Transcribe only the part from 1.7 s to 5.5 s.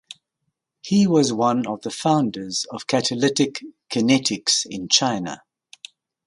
the founders of catalytic kinetics in China.